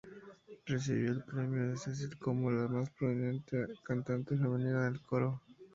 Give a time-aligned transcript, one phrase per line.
[0.65, 5.39] Recibió el premio St Cecil como la más prominente cantante femenina del coro.